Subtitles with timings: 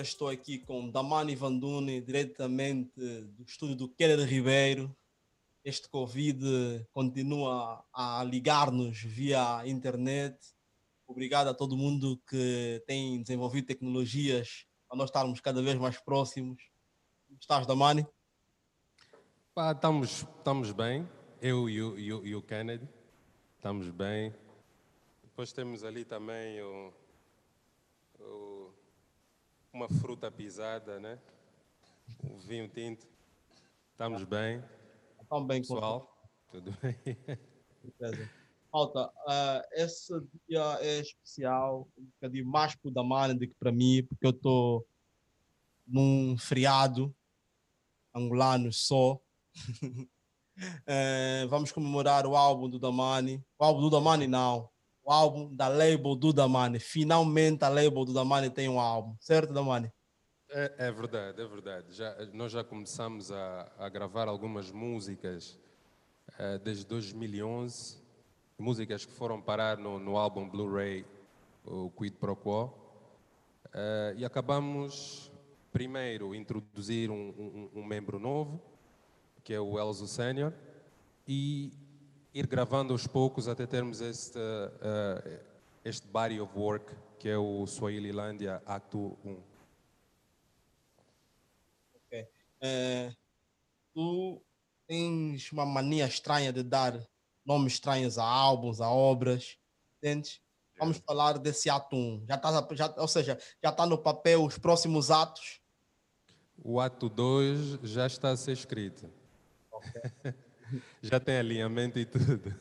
[0.00, 4.96] Estou aqui com Damani Vandune, diretamente do estúdio do Keller Ribeiro.
[5.64, 10.38] Este Covid continua a ligar-nos via internet.
[11.06, 16.62] Obrigado a todo mundo que tem desenvolvido tecnologias para nós estarmos cada vez mais próximos.
[17.26, 18.06] Como estás, Damani?
[19.52, 21.08] Pá, estamos, estamos bem,
[21.42, 22.88] eu e o Kennedy,
[23.56, 24.32] estamos bem.
[25.24, 26.92] Depois temos ali também o,
[28.20, 28.67] o,
[29.78, 31.20] uma fruta pisada, né?
[32.24, 33.06] O vinho tinto.
[33.92, 34.60] Estamos bem.
[35.22, 36.20] Estamos bem, pessoal.
[36.50, 36.96] Tudo bem?
[38.72, 40.12] Malta, uh, esse
[40.48, 44.30] dia é especial, um bocadinho mais para o Damani do que para mim, porque eu
[44.30, 44.84] estou
[45.86, 47.14] num feriado
[48.12, 49.12] angolano só.
[49.84, 50.08] uh,
[51.48, 53.40] vamos comemorar o álbum do Damani.
[53.56, 54.68] O álbum do Damani não,
[55.08, 56.78] o álbum da label do Damani.
[56.78, 59.90] Finalmente a label do Damani tem um álbum, certo, Damani?
[60.50, 61.92] É, é verdade, é verdade.
[61.94, 65.58] Já, nós já começamos a, a gravar algumas músicas
[66.38, 67.96] uh, desde 2011,
[68.58, 71.06] músicas que foram parar no, no álbum Blu-ray,
[71.64, 75.32] o Quid Pro Quo, uh, e acabamos
[75.72, 78.60] primeiro introduzir um, um, um membro novo,
[79.42, 80.52] que é o Elzo Senior,
[81.26, 81.72] e
[82.38, 85.40] ir gravando aos poucos até termos este, uh,
[85.84, 89.42] este body of work que é o Swahililândia Acto 1.
[91.96, 92.28] Ok.
[92.62, 93.16] Uh,
[93.92, 94.42] tu
[94.86, 97.04] tens uma mania estranha de dar
[97.44, 99.58] nomes estranhos a álbuns, a obras,
[99.96, 100.40] entendes?
[100.78, 101.00] Vamos é.
[101.00, 102.26] falar desse ato 1.
[102.28, 105.60] Já tá, já, ou seja, já está no papel os próximos atos?
[106.62, 109.10] O ato 2 já está a ser escrito.
[109.72, 110.34] Okay.
[111.02, 112.54] Já tem alinhamento e tudo.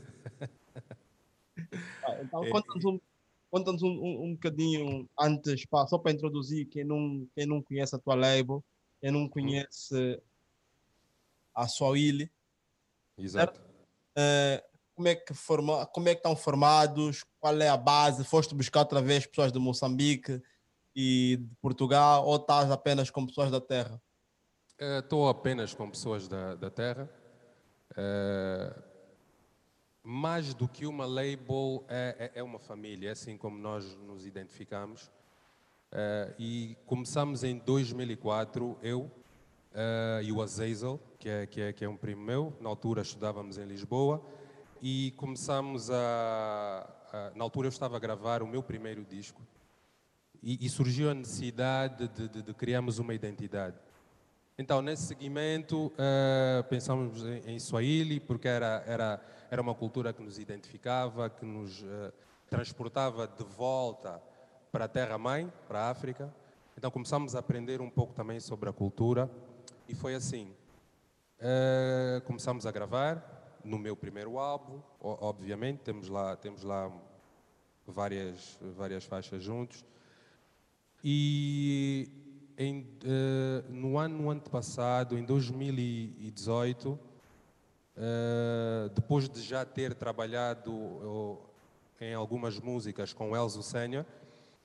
[2.04, 2.50] Ah, então, é.
[2.50, 3.00] conta-nos um,
[3.50, 7.96] conta um, um, um bocadinho antes, pá, só para introduzir quem não, quem não conhece
[7.96, 8.64] a tua label,
[9.02, 10.22] quem não conhece
[11.54, 12.30] a sua ilha.
[13.18, 13.60] Exato.
[14.16, 14.64] É,
[14.96, 17.24] como, é que forma, como é que estão formados?
[17.40, 18.24] Qual é a base?
[18.24, 20.42] Foste buscar outra vez pessoas de Moçambique
[20.96, 24.02] e de Portugal ou estás apenas com pessoas da terra?
[24.80, 27.10] Estou apenas com pessoas da, da terra.
[27.98, 28.84] Eh,
[30.04, 34.26] mais do que uma label, é, é, é, uma família, é assim como nós nos
[34.26, 35.12] identificamos.
[35.92, 41.84] Uh, e começamos em 2004, eu uh, e o Azazel, que é, que, é, que
[41.84, 44.22] é um primo meu, na altura estudávamos em Lisboa,
[44.82, 49.42] e começamos a, a Na altura eu estava a gravar o meu primeiro disco,
[50.42, 53.78] e, e surgiu a necessidade de, de, de criarmos uma identidade.
[54.60, 60.20] Então, nesse segmento, uh, pensamos em, em Swahili, porque era, era, era uma cultura que
[60.20, 62.12] nos identificava, que nos uh,
[62.50, 64.20] transportava de volta
[64.72, 66.34] para a terra-mãe, para a África.
[66.76, 69.30] Então, começamos a aprender um pouco também sobre a cultura,
[69.88, 70.52] e foi assim.
[71.40, 76.92] Uh, começamos a gravar no meu primeiro álbum, obviamente, temos lá, temos lá
[77.86, 79.86] várias, várias faixas juntos.
[81.04, 82.27] E
[82.58, 87.00] em, uh, no ano antepassado, em 2018, uh,
[87.96, 91.40] eh, depois de já ter trabalhado uh,
[92.02, 94.06] em algumas músicas com Elzo Sênior,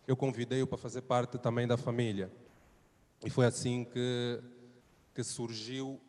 [0.07, 2.31] eu convidei-o para fazer parte também da família.
[3.25, 4.43] E foi assim que,
[5.15, 6.01] que surgiu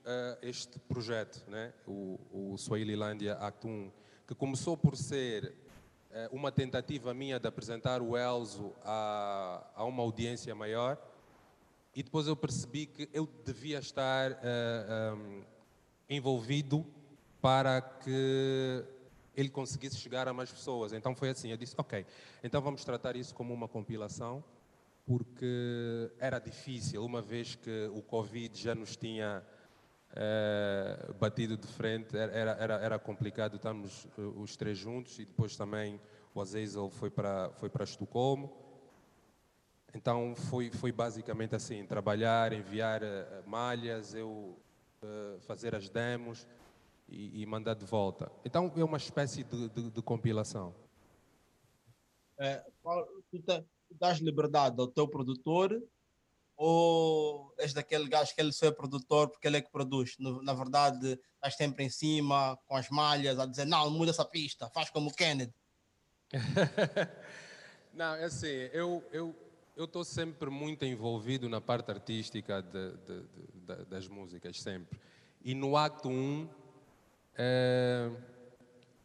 [0.42, 1.72] este projeto, né?
[1.86, 3.92] o, o Swahililândia Act 1,
[4.28, 5.54] que começou por ser
[6.31, 10.98] uma tentativa minha de apresentar o Elzo a, a uma audiência maior,
[11.95, 15.44] e depois eu percebi que eu devia estar uh, eh, um, ehm,
[16.10, 16.86] envolvido
[17.40, 18.84] para que
[19.36, 20.94] ele conseguisse chegar a mais pessoas.
[20.94, 22.06] Então foi assim, eu disse, ok,
[22.44, 24.44] então vamos tratar isso como uma compilação,
[25.06, 29.44] porque era difícil, uma vez que o Covid já nos tinha
[30.13, 35.57] uh, batido de frente, era, era, era complicado estarmos uh, os três juntos, e depois
[35.57, 36.00] também
[36.34, 38.62] o Azazel foi para, foi para Estocolmo,
[39.94, 44.57] então foi, foi basicamente assim, trabalhar, enviar uh, malhas, eu
[45.04, 46.48] uh, fazer as demos
[47.07, 48.31] e, e, mandar de volta.
[48.44, 50.74] Então é uma espécie de, de, de compilação.
[52.40, 52.63] É,
[53.30, 55.81] tu, te, dás liberdade ao teu produtor
[56.56, 60.16] ou és daquele gajo que ele só é produtor porque ele é que produz?
[60.18, 64.69] Na verdade, estás sempre em cima, com as malhas, a dizer, não, muda essa pista,
[64.69, 65.54] faz como o Kennedy.
[67.94, 69.36] não, é assim, eu, eu,
[69.75, 73.24] eu estou sempre muito envolvido na parte artística de, de,
[73.56, 75.00] de, das músicas, sempre.
[75.44, 76.50] E no acto 1, um,
[77.36, 78.12] é,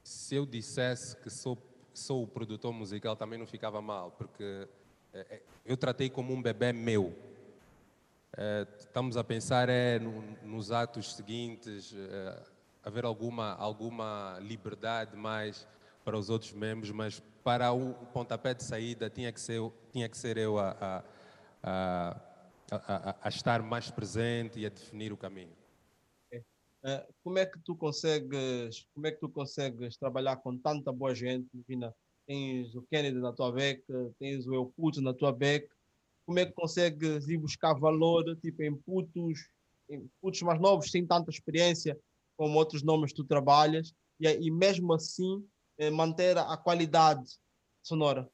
[0.03, 1.57] se eu dissesse que sou,
[1.95, 4.69] sou o produtor musical, também não ficava mal, porque
[5.15, 7.17] é, é, eu tratei como um bebê meu.
[8.37, 12.43] É, estamos a pensar é, no, nos atos seguintes, é,
[12.85, 15.67] haver alguma, alguma liberdade mais
[16.05, 19.59] para os outros membros, mas para o pontapé de saída tinha que ser,
[19.91, 21.03] tinha que ser eu a,
[21.63, 22.21] a,
[22.71, 25.57] a, a estar mais presente e a definir o caminho.
[26.85, 31.15] É, como é que tu consegues, como é que tu consegues trabalhar com tanta boa
[31.15, 31.49] gente?
[31.55, 31.95] Imagina,
[32.27, 35.75] tens o Kennedy na tua beca, tens o Elputo na tua beca.
[36.27, 39.49] Como é que consegues ir buscar valor, tipo, em putos,
[39.89, 41.99] em putos mais novos, sem tanta experiência,
[42.37, 45.43] como outros nomes tu trabalhas, e, e mesmo assim
[45.93, 47.39] manter a qualidade
[47.83, 48.29] sonora?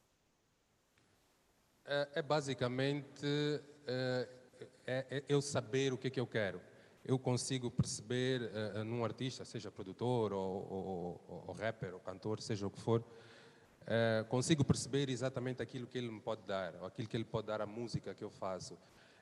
[1.84, 3.26] É, é basicamente
[3.86, 4.28] é,
[4.86, 6.60] é, é, eu saber o que é que eu quero
[7.04, 8.50] eu consigo perceber
[8.86, 13.04] num artista, seja produtor ou, ou, ou, rapper ou cantor, seja o que for,
[14.30, 17.60] consigo perceber exatamente aquilo que ele me pode dar, ou aquilo que ele pode dar
[17.60, 18.78] à música que eu faço.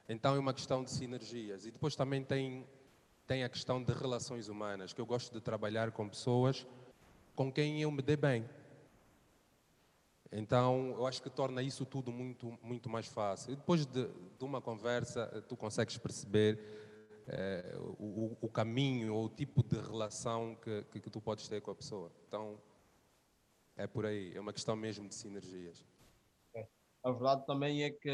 [0.08, 1.66] Então é uma questão de sinergias.
[1.66, 2.64] E depois também tem,
[3.26, 6.64] tem a questão de relações humanas, que eu gosto de trabalhar com pessoas
[7.34, 8.48] com quem eu me dê bem.
[10.30, 13.52] Então, eu acho que torna isso tudo muito, muito mais fácil.
[13.52, 16.58] E depois de, de uma conversa, tu consegues perceber
[17.28, 21.60] é, o, o, caminho ou o tipo de relação que, que, que, tu podes ter
[21.60, 22.10] com a pessoa.
[22.26, 22.58] Então,
[23.76, 25.84] é por aí, é uma questão mesmo de sinergias.
[26.54, 26.66] É.
[27.04, 28.10] A verdade também é que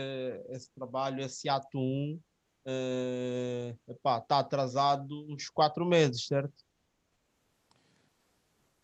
[0.49, 2.21] esse trabalho, esse ato 1,
[2.67, 6.68] é, está atrasado uns quatro meses, certo?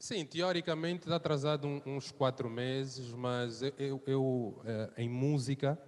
[0.05, 5.81] Sim, teoricamente está atrasado uns quatro meses, mas eu, eu, eu eh, em música,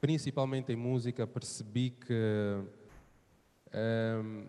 [0.00, 2.14] principalmente em música, percebi que
[3.74, 4.46] um,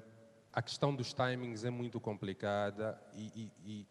[0.53, 3.87] a questão dos timings é muito complicada e, e, e,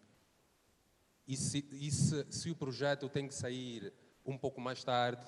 [1.27, 3.93] e, se, e se, se, o projeto tem que sair
[4.25, 5.27] um pouco mais tarde,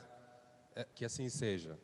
[0.77, 1.77] é, que assim seja.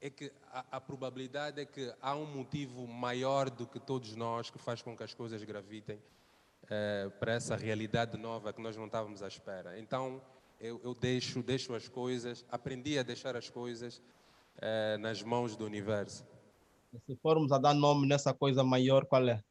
[0.00, 4.48] É que a, a, probabilidade é que há um motivo maior do que todos nós
[4.48, 6.00] que faz com que as coisas gravitem
[6.70, 9.78] é, para essa realidade nova que nós não estávamos à espera.
[9.78, 10.22] Então,
[10.60, 14.00] eu, eu deixo, deixo as coisas, aprendi a deixar as coisas
[14.58, 16.24] é, nas mãos do universo.
[17.06, 19.42] Se formos a dar nome nessa coisa maior, qual é?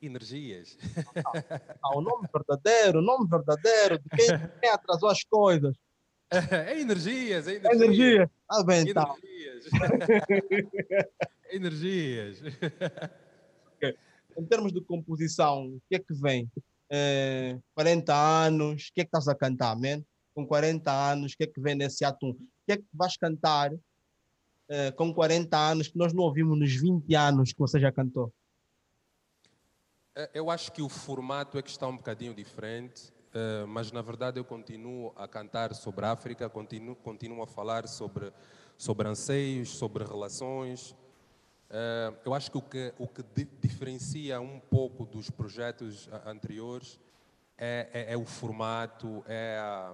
[0.00, 0.76] Energias.
[1.82, 4.26] Ah, o nome verdadeiro, o nome verdadeiro de quem,
[4.60, 5.74] quem atrasou as coisas.
[6.50, 7.70] É energias, é energia.
[7.70, 8.30] É energia.
[8.48, 9.16] Ah, bem, então.
[9.22, 9.64] Energias.
[11.52, 12.42] energias.
[13.76, 13.96] Okay.
[14.36, 16.50] Em termos de composição, o que é que vem?
[16.90, 18.14] É, 40
[18.46, 20.02] anos, o que é que estás a cantar, man?
[20.34, 22.30] Com 40 anos, o que é que vem nesse atum?
[22.30, 22.36] O
[22.66, 27.14] que é que vais cantar uh, com 40 anos que nós não ouvimos nos 20
[27.14, 28.32] anos que você já cantou?
[30.16, 33.12] Eh, eu acho que o formato é que está um bocadinho diferente,
[33.66, 38.32] mas na verdade eu continuo a cantar sobre a África, continuo, continuo a falar sobre,
[38.78, 40.94] sobre anseios, sobre relações.
[41.74, 47.00] Uh, eu acho que o que, o que di diferencia um pouco dos projetos anteriores
[47.58, 49.92] é, é, é o formato, é a,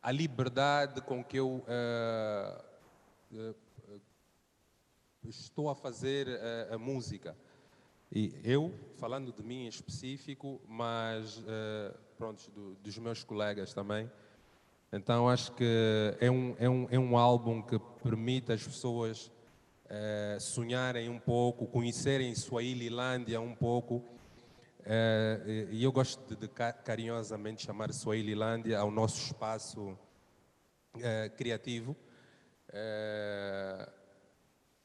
[0.00, 3.54] a, liberdade com que eu uh,
[5.24, 6.28] estou a fazer
[6.70, 7.36] a, música.
[8.12, 11.42] E eu, falando de mim em específico, mas
[12.16, 14.08] pronto, do, dos meus colegas também.
[14.92, 19.32] Então acho que é um, é um, é um álbum que permite às pessoas
[19.86, 23.96] uh, sonharem um pouco, conhecerem Swahililândia um pouco.
[24.80, 29.98] Uh, e eu gosto de, de carinhosamente chamar Swahililândia ao nosso espaço
[31.36, 31.96] criativo.
[32.70, 33.90] Uh,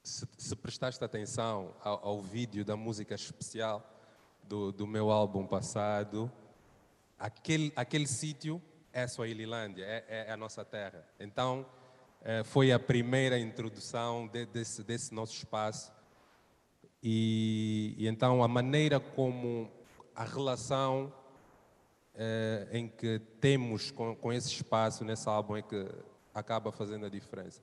[0.03, 3.88] se, se prestaste atenção ao, ao, vídeo da música especial
[4.43, 6.31] do, do meu álbum passado,
[7.17, 11.05] aquele, aquele sítio é só Ililândia, é, é, é, a nossa terra.
[11.20, 11.65] Então,
[12.46, 15.92] foi a primeira introdução de, desse, desse nosso espaço.
[17.01, 19.72] E, e, então, a maneira como
[20.16, 21.12] a relação
[22.13, 25.88] é, em que temos com, com esse espaço nesse álbum é que
[26.34, 27.62] acaba fazendo a diferença.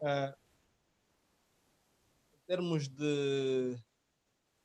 [0.00, 0.34] É,
[2.46, 3.76] termos de,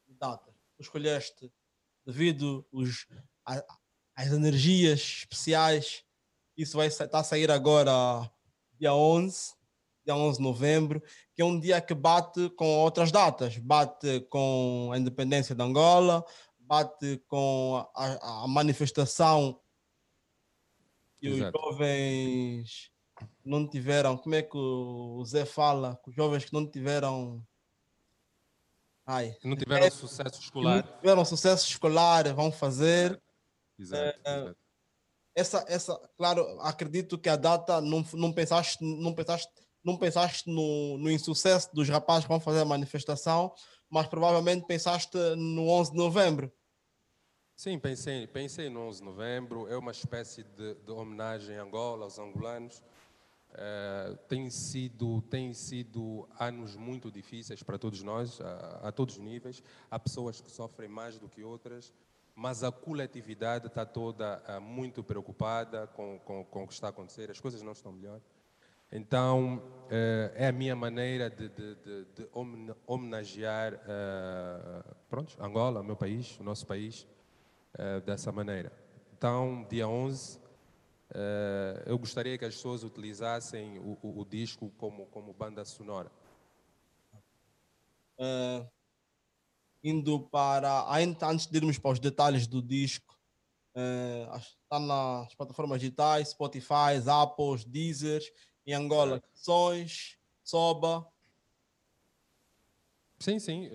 [0.08, 1.52] data, escolheste
[2.06, 3.08] devido os,
[3.46, 3.64] a,
[4.16, 6.06] às energias especiais,
[6.62, 8.30] isso vai estar a sair agora
[8.80, 9.54] dia 11,
[10.06, 11.04] dia 11 de novembro,
[11.36, 16.24] que é um dia que bate com outras datas, bate com a independência de Angola,
[16.60, 19.60] bate com a, a manifestação
[21.20, 22.92] que os jovens
[23.46, 27.46] não tiveram, como é que o Zé fala, que os jovens que não tiveram
[29.06, 30.86] Ai, não tiveram é, sucesso escolar.
[30.86, 33.22] Não tiveram sucesso escolar, vão fazer.
[33.78, 34.61] Exato, é, exato.
[35.36, 39.52] Essa, essa, claro, acredito que a data não, não pensaste, não pensaste,
[39.84, 43.54] não pensaste no, no insucesso dos rapazes que vão fazer a manifestação,
[43.90, 46.52] mas provavelmente pensaste no 11 de novembro.
[47.56, 49.68] Sim, pensei, pensei no 11 de novembro.
[49.68, 52.82] É uma espécie de, de homenagem a Angola, aos angolanos.
[53.52, 59.22] Uh, tem sido tem sido anos muito difíceis para todos nós a, a, todos os
[59.22, 61.94] níveis há pessoas que sofrem mais do que outras
[62.36, 66.90] mas a coletividade está toda uh, muito preocupada com, com, com o que está a
[66.90, 67.30] acontecer.
[67.30, 68.20] As coisas não estão melhor.
[68.92, 72.28] Então uh, é a minha maneira de, de, de, de
[72.86, 73.80] homenagear
[75.10, 77.08] pronto Angola meu país o nosso país
[78.06, 78.72] dessa maneira.
[79.14, 80.42] Então dia 11
[81.12, 86.10] Uh, eu gostaria que as pessoas utilizassem o, o, o disco como, como banda sonora.
[88.18, 88.66] Uh,
[89.84, 90.86] indo para.
[90.92, 93.18] Ainda antes de irmos para os detalhes do disco,
[93.76, 98.22] uh, está nas plataformas digitais, Spotify, Apple, Deezer,
[98.66, 99.22] em Angola.
[99.34, 101.08] Sons, Soba.
[103.20, 103.70] Sim, sim.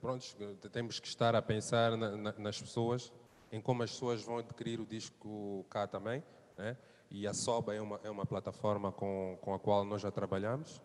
[0.00, 0.24] pronto,
[0.70, 3.12] temos que estar a pensar na, na, nas pessoas,
[3.50, 6.22] em como as pessoas vão adquirir o disco cá também.
[6.56, 6.76] Né?
[7.10, 10.80] E a Soba é uma, é uma plataforma com, com a qual nós já trabalhamos.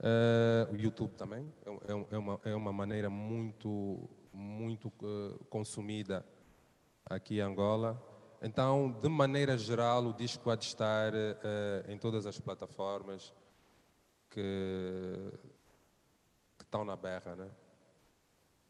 [0.00, 6.24] Uh, o YouTube também é, é, é, uma, é uma maneira muito, muito uh, consumida
[7.04, 8.02] aqui em Angola.
[8.42, 13.34] Então, de maneira geral, o disco há de estar uh, em todas as plataformas
[14.30, 14.42] que,
[16.58, 17.50] que estão na berra, né?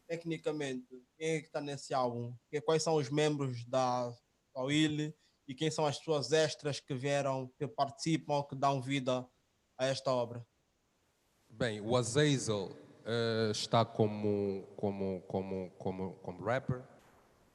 [0.07, 2.33] Tecnicamente, quem é que está nesse álbum?
[2.65, 4.13] Quais são os membros da
[4.53, 5.15] Pauile?
[5.51, 9.27] e quem são as pessoas extras que vieram, que participam que dão vida
[9.77, 10.47] a esta obra?
[11.61, 12.71] Bem, o Azazel
[13.05, 16.81] uh, está como, como, como, como, como rapper,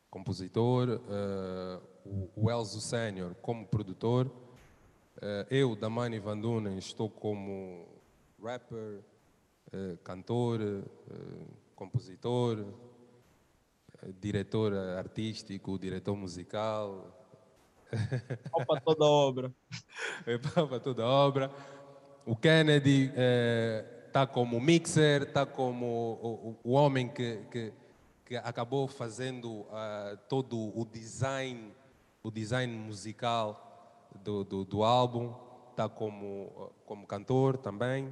[0.09, 7.85] compositor, uh, o, o Elzo Sênior como produtor, uh, eu, Damani Van Dunen, estou como
[8.41, 9.03] rapper,
[10.05, 10.61] cantor,
[11.75, 12.65] compositor,
[14.21, 17.13] diretor artístico, diretor musical,
[18.69, 19.53] para toda obra.
[20.25, 21.51] É para toda obra.
[22.25, 23.13] O Kennedy
[24.17, 27.73] está como mixer, está como o, o, homem que, que,
[28.25, 31.75] que, acabou fazendo uh, todo o design,
[32.23, 35.35] o design musical do, do, do álbum.
[35.71, 38.07] Está como, como cantor também.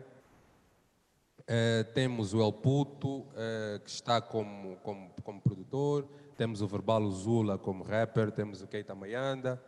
[1.40, 6.06] Uh, temos o El Puto, uh, que está como, como, como produtor,
[6.36, 9.58] temos o Verbal Zula como rapper, temos o Keita Mayanda,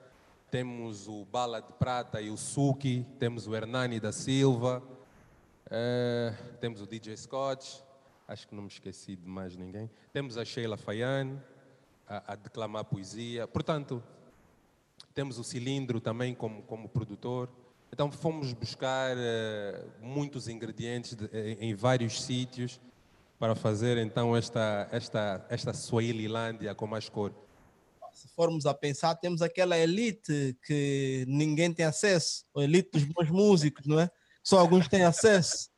[0.50, 4.82] temos o Bala de Prata e o Suki, temos o Hernani da Silva,
[5.66, 7.82] uh, temos o DJ Scott,
[8.26, 11.40] acho que não me esqueci de mais ninguém, temos a Sheila Fayane,
[12.06, 14.02] a, a declamar poesia, portanto,
[15.14, 17.48] temos o Cilindro também como, como produtor,
[17.92, 22.80] então fomos buscar uh, muitos ingredientes de, em, em, vários sítios
[23.38, 27.32] para fazer então esta esta esta Swahililândia com mais cor.
[28.12, 33.30] Se formos a pensar, temos aquela elite que ninguém tem acesso, a elite dos bons
[33.30, 34.10] músicos, não é?
[34.46, 35.68] Só alguns têm acesso.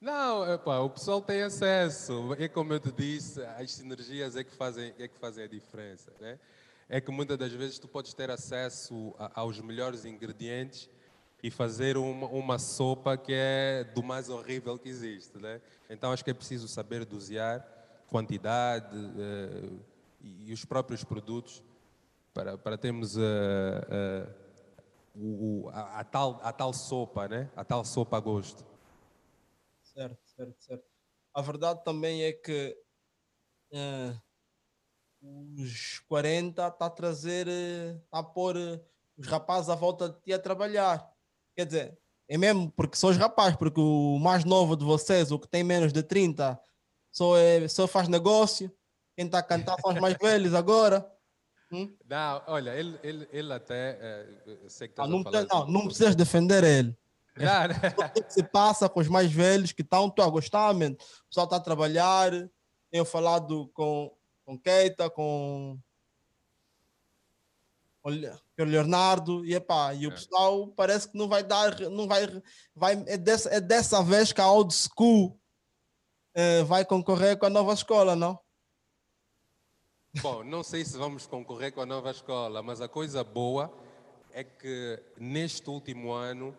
[0.00, 2.34] Não, epa, o pessoal tem acesso.
[2.38, 6.12] É como eu te disse, as sinergias é que fazem, é que fazem a diferença.
[6.20, 6.38] Né?
[6.90, 10.90] é que muitas das vezes tu podes ter acesso a, aos melhores ingredientes
[11.40, 15.38] e fazer uma, uma, sopa que é do mais horrível que existe.
[15.38, 15.60] Né?
[15.88, 17.64] Então acho que é preciso saber dosear
[18.08, 19.80] quantidade uh,
[20.20, 21.62] e, os próprios produtos
[22.34, 24.39] para, para termos uh, uh,
[25.14, 27.50] o, a, a, tal, a tal sopa, né?
[27.56, 28.64] a tal sopa a gosto.
[29.82, 30.84] Certo, certo, certo.
[31.34, 32.76] A verdade também é que
[35.22, 38.80] os 40 está a trazer, está a pôr eh,
[39.16, 41.08] os rapazes à volta de ti a trabalhar.
[41.54, 41.98] Quer dizer,
[42.28, 45.62] é mesmo porque são os rapazes, porque o mais novo de vocês, o que tem
[45.62, 46.58] menos de 30,
[47.10, 48.72] só, é, só faz negócio.
[49.16, 51.06] Quem está a cantar são os mais velhos agora.
[51.72, 51.94] Hum?
[52.08, 53.98] Não, olha, ele, ele, ele até.
[54.00, 54.26] É,
[54.68, 56.96] sei que ah, não, não, não precisas defender ele.
[57.36, 58.10] Não?
[58.18, 60.90] O que se passa com os mais velhos que estão a gostar, man.
[60.90, 62.32] o pessoal está a trabalhar.
[62.90, 64.12] Tenho falado com
[64.50, 65.78] com Keita, com,
[68.02, 68.10] com
[68.58, 70.14] Leonardo, e, epá, e o é.
[70.14, 72.26] pessoal parece que não vai dar, não vai,
[72.74, 75.38] vai é, dessa, é dessa vez que a old school
[76.34, 78.40] é, vai concorrer com a nova escola, não?
[80.18, 83.72] Bom, não sei se vamos concorrer com a nova escola, mas a coisa boa
[84.32, 86.52] é que neste último ano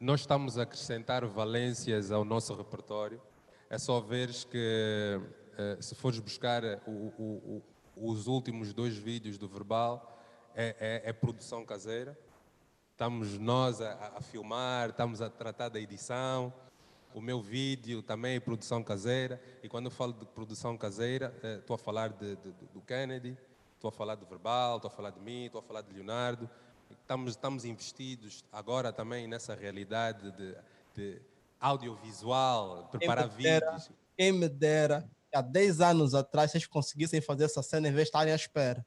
[0.00, 3.20] nós estamos a acrescentar valências ao nosso repertório.
[3.68, 5.20] É só veres que
[5.58, 7.62] eh, se fores buscar eh, o, o,
[7.94, 10.18] o, os últimos dois vídeos do Verbal,
[10.54, 12.18] é, é, é produção caseira.
[12.92, 16.50] Estamos nós a, a, filmar, estamos a tratar da edição.
[17.14, 19.40] O meu vídeo também é produção caseira.
[19.62, 23.36] E quando eu falo de produção caseira, eh, estou a falar de, de, do Kennedy,
[23.74, 26.48] estou a falar do Verbal, estou a falar de mim, estou a falar de Leonardo.
[26.90, 30.54] Estamos, estamos investidos agora também nessa realidade de,
[30.94, 31.22] de
[31.60, 33.90] audiovisual, preparar quem dera, vídeos.
[34.16, 38.08] Quem me dera, há 10 anos atrás, vocês conseguissem fazer essa cena em vez de
[38.08, 38.84] estarem à espera.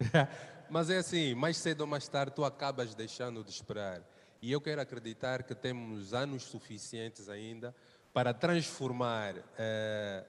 [0.70, 4.02] Mas é assim, mais cedo ou mais tarde tu acabas deixando de esperar.
[4.44, 7.74] E eu quero acreditar que temos anos suficientes ainda
[8.12, 10.22] para transformar eh,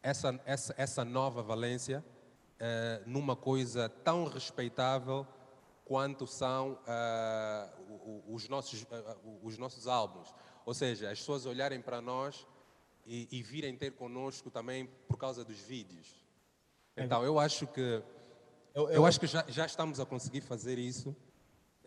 [0.00, 2.04] essa, essa, essa nova Valência
[2.56, 5.26] eh, numa coisa tão respeitável
[5.84, 7.68] quanto são eh,
[8.28, 8.86] os, nossos,
[9.42, 10.32] os nossos álbuns.
[10.64, 12.46] Ou seja, as pessoas olharem para nós
[13.04, 16.14] e, e virem ter conosco também por causa dos vídeos.
[16.96, 18.04] Então, eu acho que
[18.72, 21.16] eu, eu, eu acho que já, já, estamos a conseguir fazer isso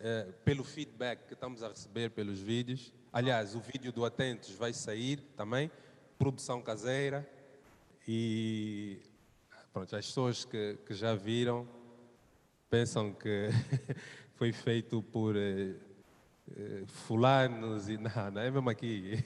[0.00, 2.92] é, pelo feedback que estamos a receber pelos vídeos.
[3.12, 5.70] Aliás, o vídeo do Atentos vai sair também,
[6.18, 7.28] produção caseira.
[8.08, 8.98] E
[9.72, 11.68] pronto, as pessoas que, que já viram
[12.70, 13.50] pensam que
[14.36, 15.74] foi feito por eh,
[16.56, 19.22] eh, fulanos e não, não, é mesmo aqui.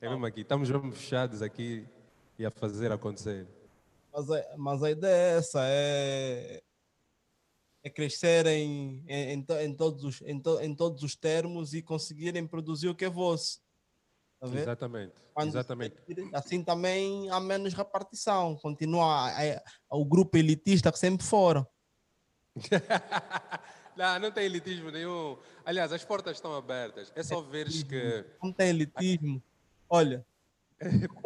[0.00, 0.40] É mesmo aqui.
[0.40, 1.86] Estamos mesmo fechados aqui
[2.38, 3.46] e a fazer acontecer.
[4.10, 6.62] Mas a, mas a ideia é essa, é,
[7.82, 12.46] é crescer em, em, em, todos os, em, to, em todos os termos e conseguirem
[12.46, 13.60] produzir o que é vosso.
[14.40, 15.12] Tá Exatamente.
[15.34, 15.96] Quando Exatamente.
[16.32, 18.56] Assim também há menos repartição.
[18.56, 21.66] Continua a, o grupo elitista que sempre foram.
[23.96, 25.38] não, não tem elitismo nenhum.
[25.64, 27.12] Aliás, as portas estão abertas.
[27.14, 28.24] É só ver que.
[28.42, 29.42] Não tem elitismo.
[29.88, 30.24] Olha,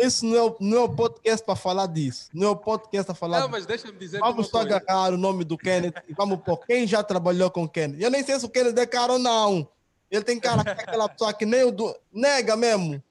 [0.00, 2.28] isso não é, não é o podcast para falar disso.
[2.32, 3.40] Não é o podcast para falar.
[3.40, 4.18] Não, mas deixa-me dizer.
[4.18, 7.68] Vamos só agarrar o nome do Kenneth e vamos por quem já trabalhou com o
[7.68, 8.00] Kenneth.
[8.00, 9.68] Eu nem sei se o Kenneth é caro ou não.
[10.10, 11.96] Ele tem cara que é aquela pessoa que nem o do.
[12.12, 13.02] Nega mesmo.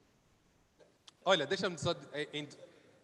[1.24, 1.94] Olha, deixa-me só.
[2.32, 2.48] Em,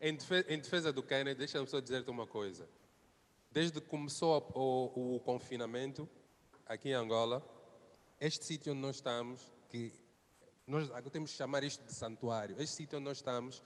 [0.00, 2.68] em, defesa, em defesa do Kenneth, deixa-me só dizer-te uma coisa.
[3.50, 6.08] Desde que começou o, o confinamento
[6.66, 7.42] aqui em Angola,
[8.20, 9.92] este sítio onde nós estamos, que
[10.70, 12.54] nós temos que chamar isto de santuário.
[12.58, 13.62] Este sítio onde nós estamos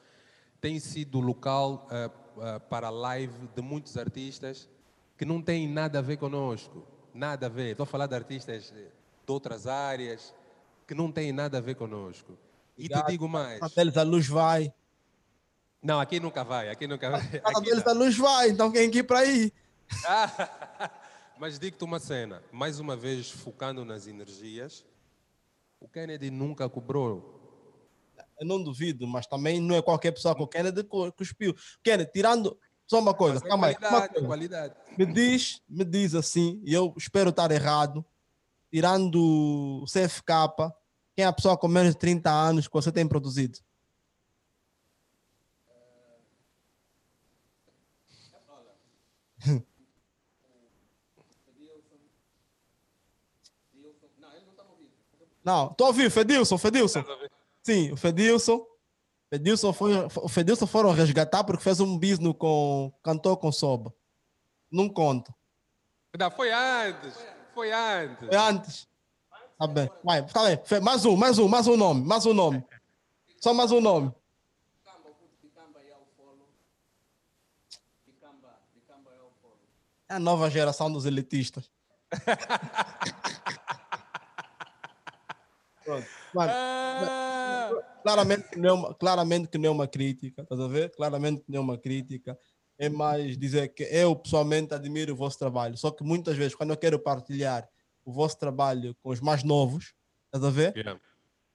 [0.61, 4.69] tem sido o local uh, uh, para live de muitos artistas
[5.17, 6.87] que não têm nada a ver conosco.
[7.12, 7.73] Nada a ver.
[7.73, 10.35] Estou a falar de artistas de outras áreas
[10.87, 12.37] que não têm nada a ver conosco.
[12.77, 13.62] E te digo mais.
[13.62, 14.73] A deles a luz vai.
[15.83, 16.71] Não, aqui nunca vai.
[16.71, 17.21] Aqui nunca vai.
[17.45, 19.53] A deles a luz vai, então quem que ir para aí?
[21.38, 22.43] mas digo-te uma cena.
[22.51, 24.83] Mais uma vez, focando nas energias
[25.85, 27.31] o Kennedy nunca cobrou.
[28.40, 30.83] Eu não duvido, mas também não é qualquer pessoa que o Kennedy
[31.16, 31.55] cuspiu.
[31.83, 32.59] Kennedy, tirando.
[32.87, 33.75] Só uma coisa, mas é calma aí.
[33.75, 34.75] Qualidade, qualidade.
[34.99, 38.05] Me diz, me diz assim, e eu espero estar errado,
[38.70, 39.16] tirando
[39.83, 40.70] o CFK,
[41.16, 43.59] quem é a pessoa com menos de 30 anos que você tem produzido?
[55.44, 57.04] Não, tô ouvindo, Fedilson, Fedilson.
[57.62, 58.64] Sim, o Fedilson.
[59.28, 62.92] Fedilson foi, o Fedilson foram resgatar porque fez um business com.
[63.02, 63.92] cantou com Soba.
[64.70, 65.35] Não conta.
[66.18, 67.14] Não, foi antes.
[67.54, 68.28] Foi antes.
[68.28, 68.88] Foi antes.
[69.59, 69.90] Tá bem.
[70.02, 70.59] Vai, tá bem.
[70.80, 72.64] Mais um, mais um, mais um nome, mais um nome.
[73.40, 74.12] Só mais um nome.
[80.09, 81.70] É a nova geração dos elitistas.
[86.35, 87.70] Mano, ah!
[88.03, 90.90] claramente, que não é uma, claramente que não é uma crítica, estás a ver?
[90.94, 92.38] Claramente que não é uma crítica.
[92.79, 95.77] É mais dizer que eu pessoalmente admiro o vosso trabalho.
[95.77, 97.68] Só que muitas vezes, quando eu quero partilhar
[98.05, 99.94] o vosso trabalho com os mais novos,
[100.27, 100.77] estás a ver?
[100.77, 101.01] Yeah.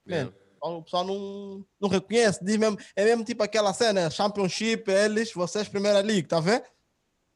[0.08, 0.30] Yeah.
[0.30, 5.32] Man, o pessoal não, não reconhece, diz mesmo, é mesmo tipo aquela cena, Championship, eles,
[5.32, 6.64] vocês, Primeira League, tá vendo?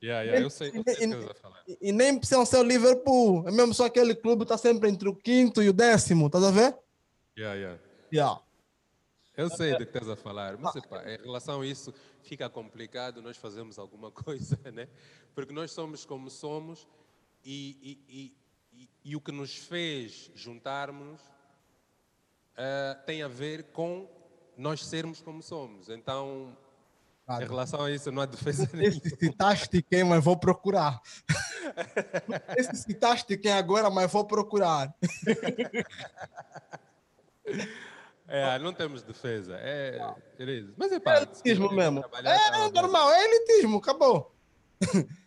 [0.03, 1.63] Yeah, yeah, eu sei, eu sei e, que falar.
[1.67, 5.09] E, e nem precisam ser o Liverpool, é mesmo só aquele clube está sempre entre
[5.09, 6.77] o quinto e o décimo, tá a ver?
[7.37, 7.81] Yeah, yeah.
[8.13, 8.41] Yeah.
[9.37, 11.93] Eu sei do que estás a falar, mas epa, em relação a isso
[12.23, 14.89] fica complicado nós fazermos alguma coisa, né?
[15.35, 16.87] Porque nós somos como somos
[17.45, 18.37] e, e,
[18.73, 24.09] e, e o que nos fez juntarmos uh, tem a ver com
[24.57, 25.89] nós sermos como somos.
[25.89, 26.57] Então,
[27.27, 27.45] claro.
[27.45, 28.97] em relação a isso, não há defesa nenhuma.
[28.97, 31.03] Esse citaste quem, mas vou procurar.
[32.57, 34.95] Esse citaste quem agora, mas vou procurar.
[38.27, 39.57] É, não temos defesa.
[39.61, 39.99] É,
[40.39, 41.17] é Mas é pá.
[41.17, 42.05] É elitismo mesmo.
[42.25, 44.35] É, é normal, é elitismo, acabou.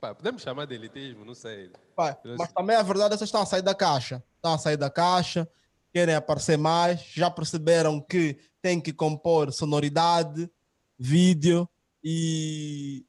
[0.00, 1.70] Pá, podemos chamar de elitismo, não sei.
[1.96, 4.22] Pá, mas também a verdade é que vocês estão a sair da caixa.
[4.36, 5.48] Estão a sair da caixa,
[5.90, 10.50] querem aparecer mais, já perceberam que tem que compor sonoridade,
[10.98, 11.66] vídeo
[12.02, 13.06] e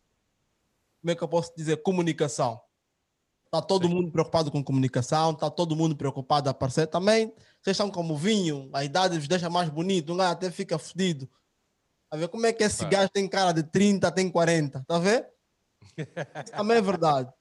[1.01, 1.83] como é que eu posso dizer?
[1.83, 2.61] Comunicação.
[3.45, 3.93] Está todo Sim.
[3.93, 6.87] mundo preocupado com comunicação, está todo mundo preocupado a aparecer.
[6.87, 7.33] Também,
[7.65, 11.27] vocês são como vinho, a idade vos deixa mais bonito, um até fica fedido.
[12.11, 12.87] A ver como é que esse ah.
[12.87, 15.25] gajo tem cara de 30, tem 40, tá vendo?
[16.55, 17.33] também é verdade.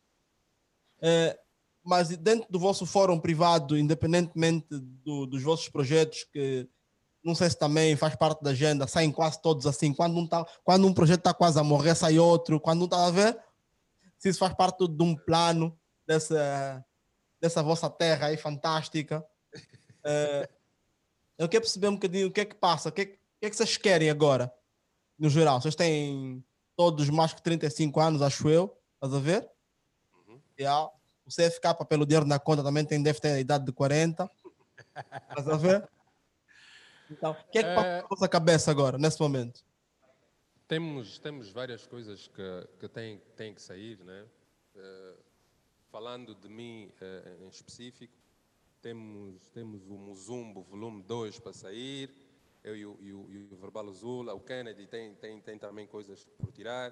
[1.02, 1.38] É,
[1.84, 6.66] mas dentro do vosso fórum privado, independentemente do, dos vossos projetos, que
[7.22, 9.92] não sei se também faz parte da agenda, saem quase todos assim.
[9.92, 12.58] Quando um, tá, quando um projeto está quase a morrer, sai outro.
[12.58, 13.38] Quando não está a ver,
[14.16, 16.82] se isso faz parte de um plano dessa,
[17.38, 19.22] dessa vossa terra aí fantástica.
[20.04, 20.48] É,
[21.38, 23.50] eu quero perceber um bocadinho o que é que passa, o que é, que, é
[23.50, 24.52] que vocês querem agora,
[25.18, 25.60] no geral.
[25.60, 26.44] Vocês têm
[26.76, 29.50] todos mais que 35 anos, acho eu, estás a ver?
[30.28, 30.40] Uhum.
[30.58, 30.90] Yeah.
[31.26, 34.30] O CFK, pelo dinheiro na conta, também tem, deve ter a idade de 40.
[35.30, 35.88] Estás a ver?
[37.10, 37.74] Então, o que é que é...
[37.74, 39.64] passa na vossa cabeça agora, nesse momento?
[40.68, 44.26] Temos, temos várias coisas que, que têm, têm que sair, né?
[44.74, 45.16] Uh,
[45.90, 48.14] falando de mim uh, em específico,
[48.84, 52.10] temos, temos o Muzumbo volume 2 para sair,
[52.62, 55.86] eu e o, e o, e o Verbal Azul, o Kennedy tem, tem, tem também
[55.86, 56.90] coisas por tirar,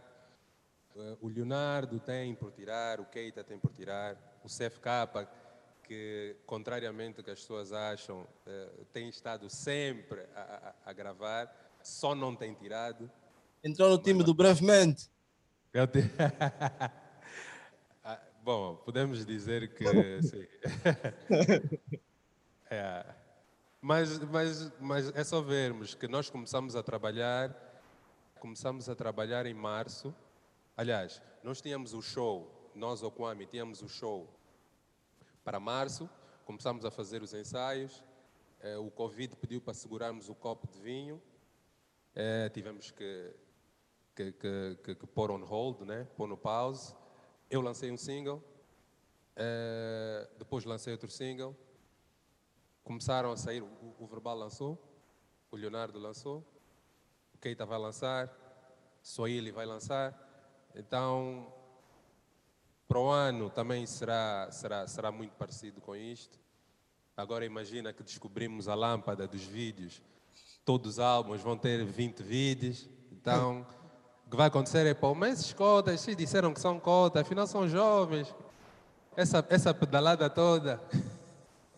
[0.96, 5.28] uh, o Leonardo tem por tirar, o Keita tem por tirar, o CFK,
[5.82, 11.54] que contrariamente ao que as pessoas acham, uh, tem estado sempre a, a, a, gravar,
[11.82, 13.10] só não tem tirado.
[13.62, 15.10] Entrou no time Mas, do Brevemente.
[15.74, 15.98] Eu te...
[18.44, 19.84] Bom, podemos dizer que
[20.20, 20.44] sim.
[22.68, 23.06] é.
[23.80, 27.54] Mas, mas, mas é só vermos que nós começamos a trabalhar,
[28.40, 30.12] começamos a trabalhar em março.
[30.76, 34.28] Aliás, nós tínhamos o show, nós, o Kwame, tínhamos o show
[35.44, 36.10] para março,
[36.44, 38.02] começamos a fazer os ensaios.
[38.58, 41.22] É, o Covid pediu para segurarmos o copo de vinho.
[42.12, 43.34] É, tivemos que,
[44.16, 46.08] que, que, que, que pôr on hold, né?
[46.16, 46.92] pôr no pause.
[47.52, 48.42] Eu lancei um single,
[49.36, 51.54] uh, depois lancei outro single,
[52.82, 54.82] começaram a sair, o, o Verbal lançou,
[55.50, 56.42] o Leonardo lançou,
[57.34, 58.34] o Keita vai lançar,
[59.02, 60.18] Soili vai lançar,
[60.74, 61.52] então
[62.88, 66.40] para o ano também será, será, será muito parecido com isto.
[67.14, 70.00] Agora imagina que descobrimos a lâmpada dos vídeos,
[70.64, 73.66] todos os álbuns vão ter 20 vídeos, então
[74.32, 77.68] que vai acontecer é, pô, mas esses cotas, se disseram que são cotas, afinal são
[77.68, 78.34] jovens.
[79.14, 80.82] Essa, essa pedalada toda.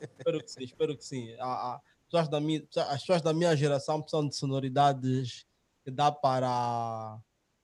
[0.00, 1.34] Espero que sim, espero que sim.
[1.40, 5.44] A, a, pessoas da minha, as pessoas da minha geração precisam de sonoridades
[5.82, 7.18] que dá para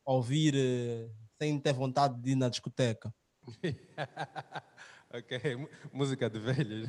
[0.04, 3.14] ouvir eh, sem ter vontade de ir na discoteca.
[5.14, 6.88] ok, música de velhos.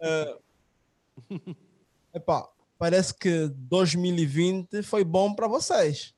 [0.00, 0.40] uh,
[2.14, 2.48] epá,
[2.80, 6.14] parece que 2020 foi bom para vocês.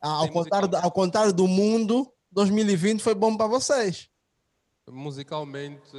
[0.00, 4.10] Ao, contrário, ao contrário do mundo, 2020 foi bom para vocês.
[4.90, 5.92] Musicalmente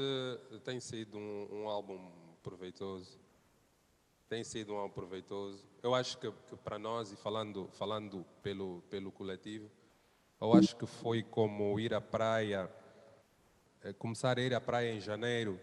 [0.66, 2.12] tem sido um, um, álbum
[2.44, 3.18] proveitoso.
[4.28, 5.64] Tem sido um álbum proveitoso.
[5.82, 9.72] Eu acho que, que, para nós, e falando, falando pelo, pelo coletivo,
[10.42, 12.70] eu acho que foi como ir à praia,
[13.84, 15.58] eh, começar a ir à praia em janeiro,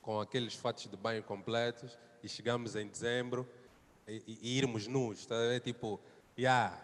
[0.00, 3.48] com aqueles fatos de banho completos, e chegamos em dezembro
[4.06, 5.36] e, e irmos nus, tá?
[5.36, 6.00] é tipo,
[6.36, 6.76] yeah,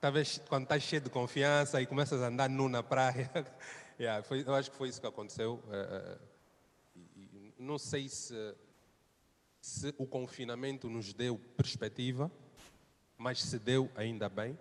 [0.00, 3.28] talvez quando estás cheio de confiança e começas a andar nu na praia,
[3.98, 5.60] yeah, foi, eu acho que foi isso que aconteceu.
[5.72, 6.18] É,
[7.16, 8.54] e, não sei se,
[9.60, 12.30] se o confinamento nos deu perspectiva,
[13.18, 14.56] mas se deu ainda bem.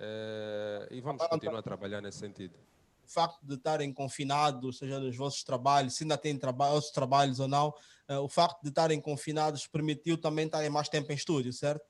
[0.00, 2.58] É, e vamos continuar a trabalhar nesse sentido
[3.04, 7.38] o facto de estarem confinados, seja nos vossos trabalhos, se ainda têm traba outros trabalhos
[7.38, 7.68] ou não,
[8.08, 11.84] uh, o facto de estarem confinados permitiu também estarem mais tempo em estúdio, certo?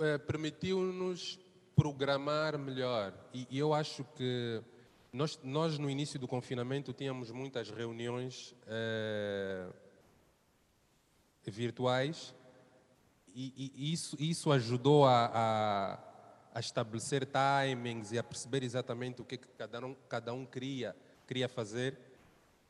[0.00, 1.38] É, permitiu-nos
[1.76, 3.14] programar melhor.
[3.32, 4.62] E, e, eu acho que
[5.12, 9.68] nós, nós, no início do confinamento, tínhamos muitas reuniões é,
[11.46, 12.34] virtuais
[13.34, 16.13] e, e, isso, isso ajudou a, a
[16.54, 20.94] a estabelecer timings e a perceber exatamente o que, cada, um, cada um queria,
[21.26, 21.98] queria fazer.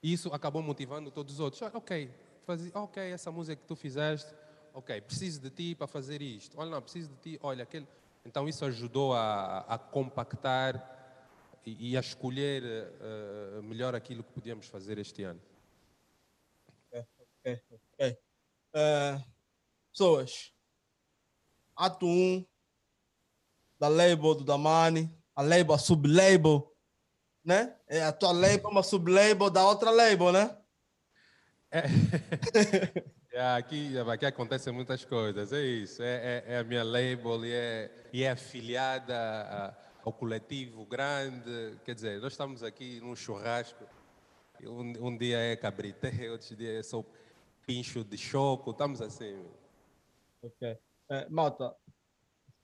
[0.03, 1.61] Isso acabou motivando todos os outros.
[1.75, 2.11] Ok,
[2.47, 4.35] faz, ok, essa música que tu fizeste,
[4.73, 6.59] ok, preciso de ti para fazer isto.
[6.59, 7.87] Olha, não, preciso de ti, olha, aquele.
[8.25, 10.95] Então isso ajudou a, a compactar
[11.67, 15.41] e, e a escolher uh, melhor aquilo que podíamos fazer este ano.
[16.91, 18.19] Ok, ok.
[18.75, 19.23] Uh,
[19.93, 20.55] pessoas,
[21.77, 22.47] ato 1
[23.85, 26.73] da label do Damani, a label, a sublabel,
[27.45, 27.77] né?
[27.87, 30.57] É a tua label, uma sublabel da outra label, né?
[31.71, 31.83] É.
[33.31, 36.03] é, aqui, aqui acontecem muitas coisas, é isso.
[36.03, 41.79] É, é, é a minha label e é, e é afiliada a, ao coletivo grande.
[41.85, 43.85] Quer dizer, nós estamos aqui num churrasco.
[44.63, 47.05] Um, um dia é cabrité, outro dia é só
[47.67, 49.45] pincho de choco, estamos assim.
[50.41, 50.79] Ok.
[51.11, 51.77] É, malta,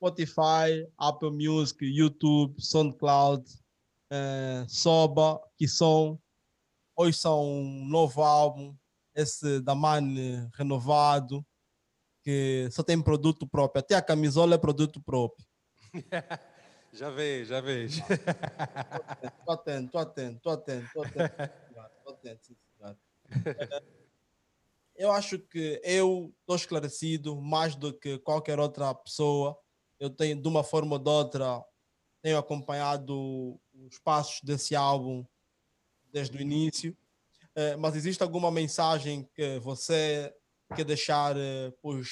[0.00, 3.44] Spotify, Apple Music, YouTube, SoundCloud,
[4.10, 6.18] é, Soba, Kisson.
[6.96, 8.74] Hoje são um novo álbum,
[9.14, 11.44] esse da Man renovado,
[12.24, 13.80] que só tem produto próprio.
[13.80, 15.46] Até a camisola é produto próprio.
[16.94, 18.02] já vejo, já vejo.
[18.02, 21.52] Estou atento, estou atento, estou atento, estou atento.
[21.98, 23.90] Estou atento, atento
[24.96, 29.58] eu acho que eu estou esclarecido mais do que qualquer outra pessoa
[30.00, 31.62] eu tenho, de uma forma ou de outra,
[32.22, 35.24] tenho acompanhado os passos desse álbum
[36.10, 36.96] desde o início.
[37.54, 40.34] É, mas existe alguma mensagem que você
[40.74, 42.08] quer deixar uh, para os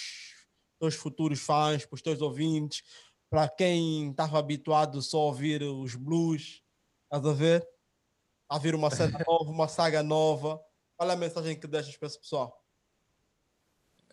[0.79, 2.83] teus futuros fãs, para os teus ouvintes,
[3.31, 6.63] para quem estava habituado só a ouvir os blues,
[7.05, 7.69] estás a ver?
[8.49, 10.61] A vir uma cena nova, uma saga nova.
[10.97, 12.59] Qual é a mensagem que deixas para esse pessoal?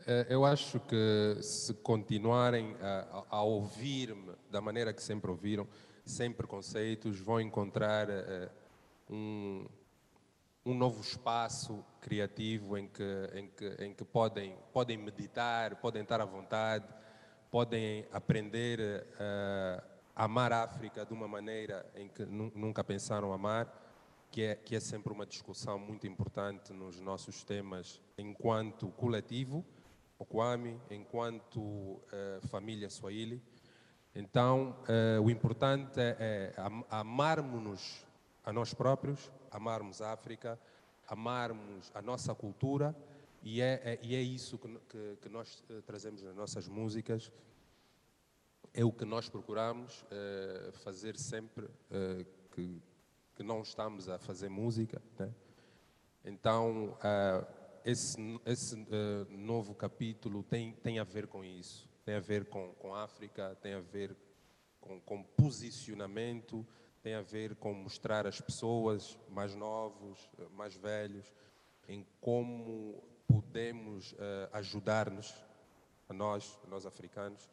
[0.08, 5.68] Eh, eu acho que se continuarem a, a ouvir-me da maneira que sempre ouviram,
[6.06, 8.52] sem preconceitos, vão encontrar uh,
[9.10, 9.66] um,
[10.64, 16.22] um novo espaço criativo em que, em que, em que podem, podem meditar, podem estar
[16.22, 16.86] à vontade,
[17.50, 19.84] podem aprender uh,
[20.16, 23.68] a amar a África de uma maneira em que nunca pensaram amar,
[24.30, 29.66] que é, que é sempre uma discussão muito importante nos nossos temas enquanto coletivo
[30.18, 32.02] o Kwame, enquanto uh,
[32.48, 33.42] família Swahili.
[34.14, 36.56] Então, uh, o importante é, é
[36.90, 38.06] amarmos-nos
[38.44, 40.60] a nós próprios, amarmos a África,
[41.08, 42.96] amarmos a nossa cultura,
[43.44, 47.32] e é, é e é isso que, que, que nós uh, trazemos nas nossas músicas.
[48.74, 50.06] É o que nós procuramos
[50.84, 51.66] fazer sempre
[52.52, 52.82] que,
[53.34, 55.02] que não estamos a fazer música.
[55.18, 55.34] Né?
[56.26, 56.98] Então,
[57.86, 58.18] esse,
[58.48, 61.88] esse uh, novo capítulo tem, tem a ver com isso.
[62.04, 64.16] Tem a ver com, com África, tem a ver
[64.82, 66.66] com, com posicionamento,
[67.04, 71.32] tem a ver com mostrar às pessoas mais novos, eh, mais velhos,
[71.88, 75.34] em como podemos uh, ajudar-nos,
[76.10, 77.46] a nós, a nós africanos,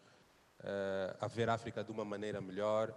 [0.61, 2.95] uh, a ver a África de uma maneira melhor,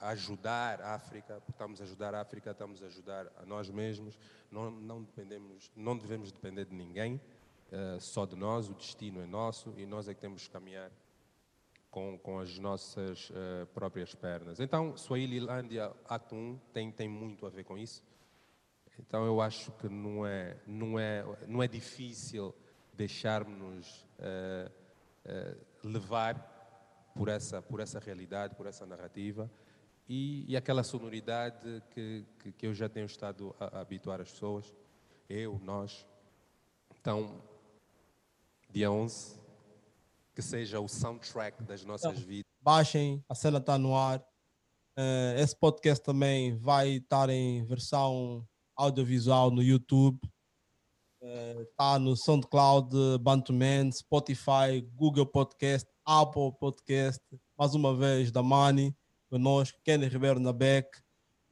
[0.00, 4.18] ajudar a África, estamos a ajudar a África, estamos a ajudar a nós mesmos.
[4.50, 7.20] Não, não, dependemos, não devemos depender de ninguém,
[7.72, 8.68] uh, só de nós.
[8.68, 10.90] O destino é nosso e nós é que temos que caminhar
[11.90, 14.60] com, com as nossas uh, próprias pernas.
[14.60, 18.02] Então, Swahililândia Ato 1 tem, tem muito a ver com isso.
[18.98, 22.54] Então, eu acho que não é, não é, não é difícil
[22.94, 24.72] deixarmos uh,
[25.82, 26.54] levar
[27.14, 29.50] por essa, por essa realidade, por essa narrativa
[30.08, 34.30] e, e aquela sonoridade que, que, que, eu já tenho estado a, a, habituar as
[34.30, 34.72] pessoas,
[35.28, 36.06] eu, nós.
[37.00, 37.42] Então,
[38.70, 39.40] dia 11,
[40.34, 42.44] que seja o soundtrack das nossas então, vidas.
[42.60, 44.20] Baixem, a cena está no ar.
[44.98, 50.18] Uh, esse podcast também vai estar em versão audiovisual no YouTube.
[51.20, 57.20] Está uh, no SoundCloud, Bantuman, Spotify, Google Podcast, Apple Podcast.
[57.58, 58.94] Mais uma vez, da Money
[59.28, 60.88] conosco, Kenny Ribeiro na Beck.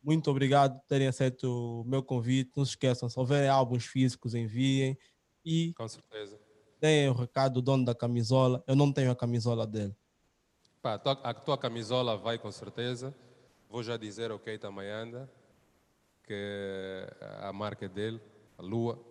[0.02, 2.52] Muito obrigado por terem aceito o meu convite.
[2.56, 4.98] Não se esqueçam, se houver álbuns físicos, enviem.
[5.44, 6.38] E com certeza.
[6.80, 8.62] Deem o recado do dono da camisola.
[8.66, 9.96] Eu não tenho a camisola dele.
[10.82, 13.14] Pá, a tua camisola vai com certeza.
[13.70, 15.30] Vou já dizer ao Keita Mayanda
[16.24, 17.06] que
[17.40, 18.20] a marca dele,
[18.58, 19.02] a Lua.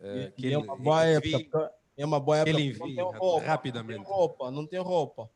[0.00, 2.50] É, que é, uma boa época, é uma boa época.
[2.50, 3.02] Ele envia
[3.44, 3.98] rapidamente.
[3.98, 5.30] Não tem roupa, não tem roupa.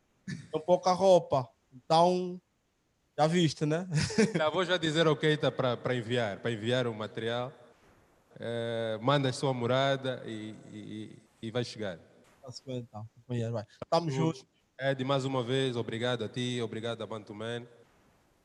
[0.51, 1.49] Tem pouca roupa.
[1.73, 2.39] Então,
[3.17, 3.87] já viste, né?
[4.35, 7.51] Já vou já dizer ao Keita para enviar, para enviar o material.
[8.39, 11.99] É, manda a sua morada e, e, e vai chegar.
[12.67, 13.07] Então.
[13.83, 14.45] Estamos juntos.
[14.79, 17.67] Ed, mais uma vez, obrigado a ti, obrigado a Bantuman.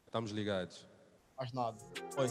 [0.05, 0.87] Estamos ligados.
[1.37, 1.79] Mais nada.
[2.17, 2.29] Oi.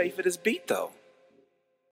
[0.00, 0.90] Pay for this beat though.